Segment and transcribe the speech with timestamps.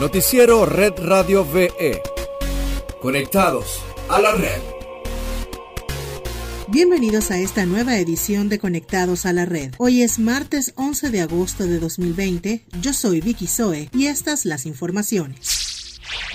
[0.00, 2.00] Noticiero Red Radio VE.
[3.02, 4.60] Conectados a la red.
[6.68, 9.74] Bienvenidos a esta nueva edición de Conectados a la Red.
[9.78, 12.64] Hoy es martes 11 de agosto de 2020.
[12.80, 15.57] Yo soy Vicky Zoe y estas las informaciones.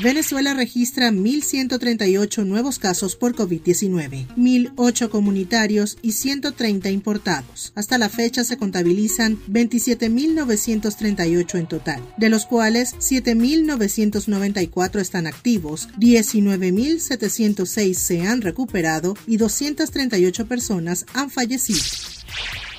[0.00, 7.72] Venezuela registra 1.138 nuevos casos por COVID-19, 1.008 comunitarios y 130 importados.
[7.74, 17.94] Hasta la fecha se contabilizan 27.938 en total, de los cuales 7.994 están activos, 19.706
[17.94, 21.82] se han recuperado y 238 personas han fallecido.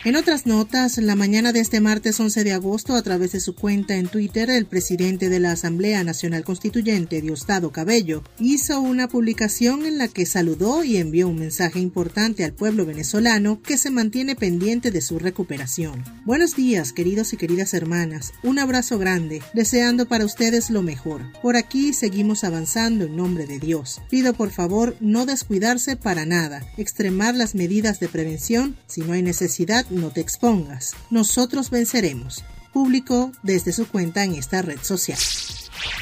[0.05, 3.55] En otras notas, la mañana de este martes 11 de agosto, a través de su
[3.55, 9.85] cuenta en Twitter, el presidente de la Asamblea Nacional Constituyente, Diosdado Cabello, hizo una publicación
[9.85, 14.35] en la que saludó y envió un mensaje importante al pueblo venezolano que se mantiene
[14.35, 16.04] pendiente de su recuperación.
[16.26, 18.34] Buenos días, queridos y queridas hermanas.
[18.43, 21.21] Un abrazo grande, deseando para ustedes lo mejor.
[21.41, 24.01] Por aquí seguimos avanzando en nombre de Dios.
[24.09, 29.21] Pido por favor no descuidarse para nada, extremar las medidas de prevención si no hay
[29.21, 30.96] necesidad no te expongas.
[31.10, 32.44] Nosotros venceremos.
[32.74, 35.20] Publicó desde su cuenta en esta red social.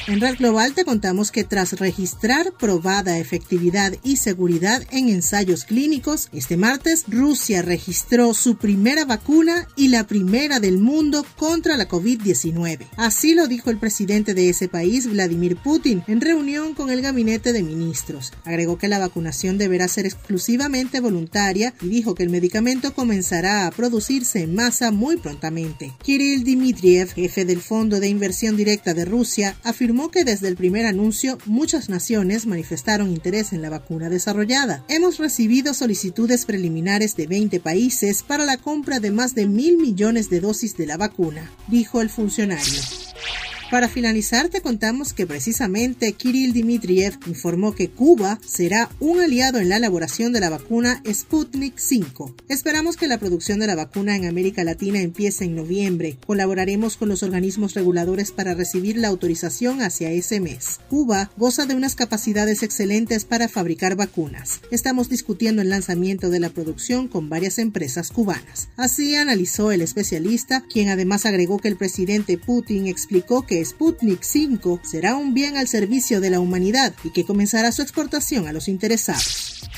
[0.08, 6.28] En Red Global te contamos que tras registrar probada efectividad y seguridad en ensayos clínicos,
[6.32, 12.80] este martes Rusia registró su primera vacuna y la primera del mundo contra la COVID-19.
[12.96, 17.52] Así lo dijo el presidente de ese país, Vladimir Putin, en reunión con el gabinete
[17.52, 18.32] de ministros.
[18.44, 23.70] Agregó que la vacunación deberá ser exclusivamente voluntaria y dijo que el medicamento comenzará a
[23.70, 25.92] producirse en masa muy prontamente.
[26.02, 30.86] Kirill Dmitriev, jefe del Fondo de Inversión Directa de Rusia, afirmó que desde el primer
[30.86, 34.84] anuncio muchas naciones manifestaron interés en la vacuna desarrollada.
[34.88, 40.30] Hemos recibido solicitudes preliminares de 20 países para la compra de más de mil millones
[40.30, 42.80] de dosis de la vacuna, dijo el funcionario.
[43.72, 49.70] Para finalizar, te contamos que precisamente Kirill Dmitriev informó que Cuba será un aliado en
[49.70, 52.36] la elaboración de la vacuna Sputnik 5.
[52.50, 56.18] Esperamos que la producción de la vacuna en América Latina empiece en noviembre.
[56.26, 60.80] Colaboraremos con los organismos reguladores para recibir la autorización hacia ese mes.
[60.90, 64.60] Cuba goza de unas capacidades excelentes para fabricar vacunas.
[64.70, 68.68] Estamos discutiendo el lanzamiento de la producción con varias empresas cubanas.
[68.76, 75.16] Así analizó el especialista, quien además agregó que el presidente Putin explicó Sputnik 5 será
[75.16, 79.68] un bien al servicio de la humanidad y que comenzará su exportación a los interesados.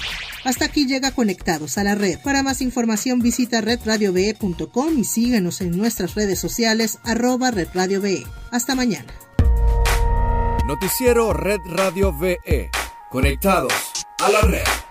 [0.45, 2.21] Hasta aquí llega Conectados a la Red.
[2.23, 8.25] Para más información visita redradiove.com y síguenos en nuestras redes sociales arroba redradiove.
[8.51, 9.13] Hasta mañana.
[10.67, 12.71] Noticiero Red Radio VE.
[13.11, 13.73] Conectados
[14.19, 14.84] a la red.